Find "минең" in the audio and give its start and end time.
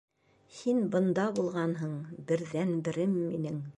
3.19-3.63